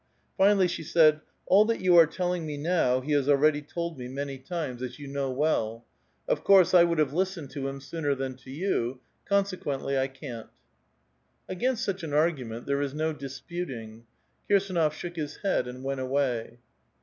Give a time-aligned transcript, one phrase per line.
[0.35, 4.07] Finally she said: "All that you are telling me now, he has already told me
[4.07, 5.13] man}'' times, as A VITAL QUESTION.
[5.13, 5.85] 193 you know well.
[6.27, 10.49] Of course, I would have listened to him sooner than to you; consequently, I can't."
[11.47, 14.07] Against such an argument there is no disputing.
[14.49, 16.57] Kirsdnof shook his head and went away.